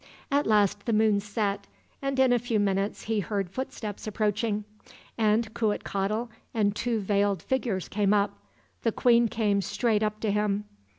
At 0.31 0.47
last 0.47 0.87
the 0.87 0.93
moon 0.93 1.19
set, 1.19 1.67
and 2.01 2.17
in 2.19 2.33
a 2.33 2.39
few 2.39 2.59
minutes 2.59 3.03
he 3.03 3.19
heard 3.19 3.51
footsteps 3.51 4.07
approaching, 4.07 4.63
and 5.15 5.53
Cuitcatl 5.53 6.27
and 6.55 6.75
two 6.75 7.01
veiled 7.01 7.43
figures 7.43 7.87
came 7.87 8.11
up. 8.11 8.35
The 8.81 8.91
queen 8.91 9.27
came 9.27 9.61
straight 9.61 10.01
up 10.01 10.19
to 10.21 10.31
him. 10.31 10.63